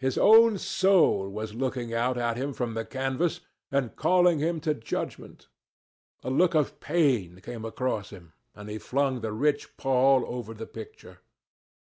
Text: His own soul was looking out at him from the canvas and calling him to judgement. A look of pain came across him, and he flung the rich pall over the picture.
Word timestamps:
His 0.00 0.18
own 0.18 0.58
soul 0.58 1.30
was 1.30 1.54
looking 1.54 1.94
out 1.94 2.18
at 2.18 2.36
him 2.36 2.52
from 2.52 2.74
the 2.74 2.84
canvas 2.84 3.38
and 3.70 3.94
calling 3.94 4.40
him 4.40 4.58
to 4.62 4.74
judgement. 4.74 5.46
A 6.24 6.28
look 6.30 6.56
of 6.56 6.80
pain 6.80 7.38
came 7.40 7.64
across 7.64 8.10
him, 8.10 8.32
and 8.52 8.68
he 8.68 8.78
flung 8.78 9.20
the 9.20 9.30
rich 9.32 9.76
pall 9.76 10.24
over 10.26 10.54
the 10.54 10.66
picture. 10.66 11.20